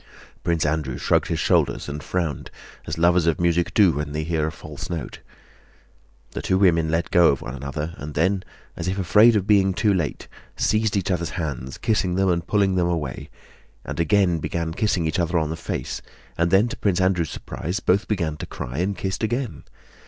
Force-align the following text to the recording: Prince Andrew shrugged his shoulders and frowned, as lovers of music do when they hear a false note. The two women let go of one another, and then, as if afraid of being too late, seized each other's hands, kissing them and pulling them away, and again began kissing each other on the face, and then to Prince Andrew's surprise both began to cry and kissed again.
Prince 0.43 0.65
Andrew 0.65 0.97
shrugged 0.97 1.27
his 1.27 1.39
shoulders 1.39 1.87
and 1.87 2.01
frowned, 2.01 2.49
as 2.87 2.97
lovers 2.97 3.27
of 3.27 3.39
music 3.39 3.71
do 3.71 3.91
when 3.91 4.13
they 4.13 4.23
hear 4.23 4.47
a 4.47 4.51
false 4.51 4.89
note. 4.89 5.19
The 6.31 6.41
two 6.41 6.57
women 6.57 6.89
let 6.89 7.11
go 7.11 7.27
of 7.31 7.43
one 7.43 7.53
another, 7.53 7.93
and 7.97 8.15
then, 8.15 8.43
as 8.75 8.87
if 8.87 8.97
afraid 8.97 9.35
of 9.35 9.45
being 9.45 9.75
too 9.75 9.93
late, 9.93 10.27
seized 10.57 10.97
each 10.97 11.11
other's 11.11 11.29
hands, 11.37 11.77
kissing 11.77 12.15
them 12.15 12.29
and 12.29 12.47
pulling 12.47 12.73
them 12.77 12.87
away, 12.87 13.29
and 13.85 13.99
again 13.99 14.39
began 14.39 14.73
kissing 14.73 15.05
each 15.05 15.19
other 15.19 15.37
on 15.37 15.51
the 15.51 15.55
face, 15.55 16.01
and 16.35 16.49
then 16.49 16.67
to 16.69 16.77
Prince 16.77 16.99
Andrew's 16.99 17.29
surprise 17.29 17.79
both 17.79 18.07
began 18.07 18.37
to 18.37 18.47
cry 18.47 18.79
and 18.79 18.97
kissed 18.97 19.21
again. 19.21 19.65